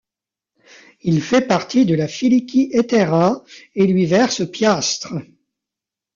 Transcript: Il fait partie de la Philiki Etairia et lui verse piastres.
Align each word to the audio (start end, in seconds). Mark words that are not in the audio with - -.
Il 1.01 1.21
fait 1.21 1.41
partie 1.45 1.85
de 1.85 1.93
la 1.93 2.07
Philiki 2.07 2.69
Etairia 2.73 3.43
et 3.75 3.85
lui 3.85 4.07
verse 4.07 4.49
piastres. 4.49 5.13